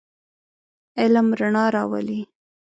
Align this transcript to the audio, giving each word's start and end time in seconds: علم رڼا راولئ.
علم 1.03 1.27
رڼا 1.39 1.65
راولئ. 1.73 2.21